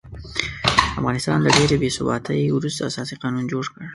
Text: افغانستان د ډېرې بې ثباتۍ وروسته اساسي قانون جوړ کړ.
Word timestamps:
افغانستان 0.99 1.37
د 1.41 1.47
ډېرې 1.57 1.75
بې 1.81 1.89
ثباتۍ 1.97 2.41
وروسته 2.51 2.81
اساسي 2.89 3.15
قانون 3.21 3.45
جوړ 3.51 3.65
کړ. 3.73 3.83